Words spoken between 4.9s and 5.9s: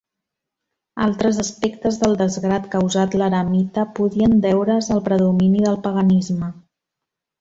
al predomini del